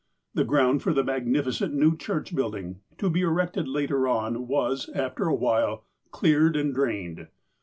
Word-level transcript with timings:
The 0.33 0.43
ground 0.43 0.81
for 0.81 0.93
the 0.93 1.03
magnificent 1.03 1.75
new 1.75 1.95
church 1.95 2.33
building, 2.35 2.79
to 2.97 3.07
be 3.07 3.21
erected 3.21 3.67
later 3.67 4.07
on, 4.07 4.47
was, 4.47 4.89
after 4.95 5.25
a 5.27 5.35
while, 5.35 5.85
cleared 6.09 6.55
and 6.55 6.73
drained. 6.73 7.27